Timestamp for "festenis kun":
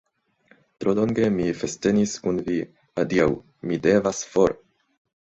1.59-2.41